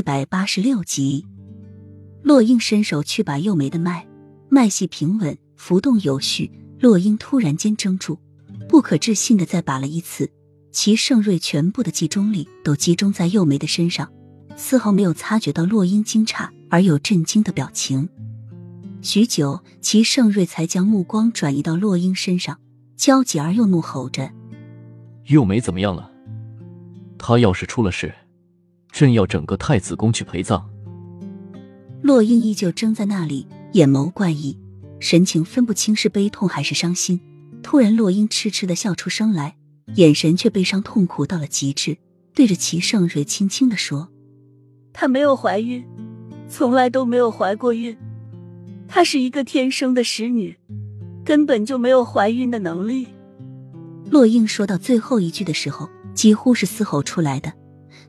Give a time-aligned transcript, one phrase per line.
[0.00, 1.26] 四百八十六集，
[2.22, 4.06] 洛英伸手去把幼梅的脉，
[4.48, 6.50] 脉细平稳，浮动有序。
[6.78, 8.18] 洛英突然间怔住，
[8.66, 10.30] 不可置信的再把了一次。
[10.72, 14.10] 齐盛瑞全部的集中力都集中在幼梅的身上，
[14.56, 18.08] 丝毫没有察觉到洛英惊诧而又震惊的表情。
[19.02, 22.58] 许久，齐盛瑞才将目光转移到洛英身上，
[22.96, 24.32] 焦急而又怒吼着
[25.28, 26.10] ：“幼梅怎么样了？
[27.18, 28.14] 她要是出了事……”
[28.92, 30.68] 朕要整个太子宫去陪葬。
[32.02, 34.58] 洛英依旧怔在那里，眼眸怪异，
[34.98, 37.20] 神情分不清是悲痛还是伤心。
[37.62, 39.56] 突然，洛英痴痴的笑出声来，
[39.96, 41.98] 眼神却悲伤痛苦到了极致，
[42.34, 44.08] 对着齐盛瑞轻轻的说
[44.94, 45.84] ：“她没有怀孕，
[46.48, 47.94] 从来都没有怀过孕。
[48.88, 50.56] 她是一个天生的使女，
[51.22, 53.08] 根本就没有怀孕的能力。”
[54.10, 57.52] 洛英说到最后一句的时候，几乎是嘶吼出来的。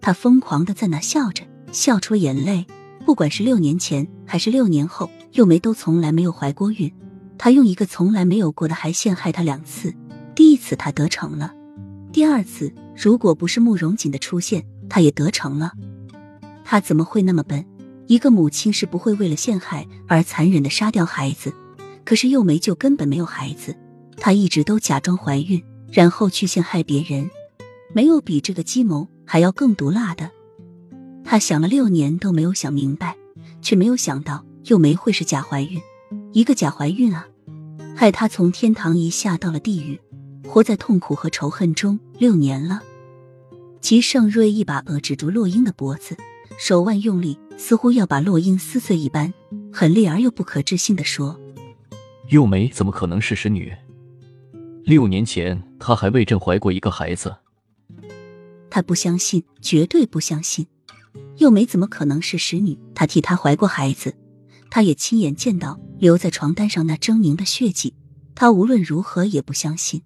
[0.00, 2.66] 他疯狂的在那笑着，笑出了眼泪。
[3.04, 6.92] 不管是六年前还是六年后，幼梅都从来没有怀过孕。
[7.38, 9.94] 他用一个从来没有过的还陷害她两次。
[10.34, 11.54] 第一次他得逞了，
[12.12, 15.72] 第二次如果不是慕容锦的出现，他也得逞了。
[16.64, 17.64] 他怎么会那么笨？
[18.06, 21.52] 一个母亲是不会为了陷害而残忍的杀掉孩子。
[22.04, 23.76] 可是幼梅就根本没有孩子，
[24.16, 27.30] 她一直都假装怀孕，然后去陷害别人。
[27.94, 29.08] 没有比这个计谋。
[29.30, 30.30] 还要更毒辣的，
[31.22, 33.14] 他想了六年都没有想明白，
[33.60, 35.78] 却没有想到幼梅会是假怀孕，
[36.32, 37.28] 一个假怀孕啊，
[37.94, 40.00] 害他从天堂一下到了地狱，
[40.48, 42.80] 活在痛苦和仇恨中六年了。
[43.82, 46.16] 齐盛瑞一把扼制住洛英的脖子，
[46.58, 49.34] 手腕用力，似乎要把洛英撕碎一般，
[49.70, 51.38] 狠厉而又不可置信的说
[52.32, 53.70] ：“幼梅怎么可能是使女？
[54.84, 57.36] 六年前她还为朕怀过一个孩子。”
[58.70, 60.66] 他不相信，绝对不相信。
[61.36, 62.78] 幼梅怎么可能是使女？
[62.94, 64.14] 他替她怀过孩子，
[64.70, 67.94] 他也亲眼见到留在床单上那狰狞的血迹。
[68.34, 70.02] 他无论如何也不相信。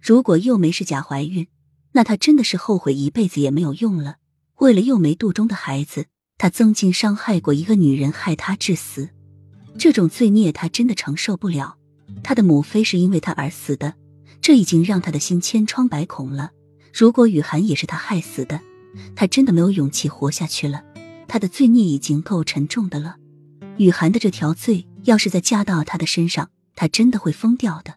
[0.00, 1.46] 如果幼梅是假怀孕，
[1.92, 4.16] 那他真的是后悔一辈子也没有用了。
[4.56, 6.06] 为了幼梅肚中的孩子，
[6.36, 9.08] 他曾经伤害过一个女人，害她致死。
[9.78, 11.76] 这种罪孽他真的承受不了。
[12.22, 13.94] 他的母妃是因为他而死的，
[14.42, 16.50] 这已经让他的心千疮百孔了。
[16.92, 18.60] 如果雨涵也是他害死的，
[19.14, 20.82] 他真的没有勇气活下去了。
[21.28, 23.16] 他的罪孽已经够沉重的了，
[23.76, 27.94] 雨涵的这条罪要是再加到他的身上，他真的会疯掉的。